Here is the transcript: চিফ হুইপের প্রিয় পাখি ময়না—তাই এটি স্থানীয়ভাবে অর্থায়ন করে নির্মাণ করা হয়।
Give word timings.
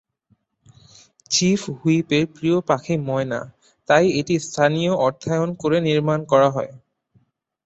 চিফ 1.31 1.61
হুইপের 1.75 2.23
প্রিয় 2.35 2.57
পাখি 2.69 2.95
ময়না—তাই 3.07 4.05
এটি 4.19 4.35
স্থানীয়ভাবে 4.45 5.01
অর্থায়ন 5.05 5.49
করে 5.61 5.77
নির্মাণ 5.87 6.19
করা 6.31 6.49
হয়। 6.55 6.71